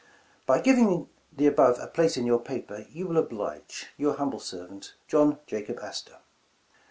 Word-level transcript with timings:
*' 0.25 0.45
'By 0.47 0.61
giving 0.61 1.09
the 1.31 1.45
above 1.45 1.77
a 1.77 1.85
place 1.85 2.17
in 2.17 2.25
your 2.25 2.39
paper, 2.39 2.87
you 2.89 3.05
will 3.05 3.17
oblige,'' 3.17 3.89
'Your 3.97 4.15
humble 4.15 4.39
servant,'' 4.39 4.95
'JOHN 5.07 5.37
JACOB 5.45 5.77
ASTOR.' 5.77 6.17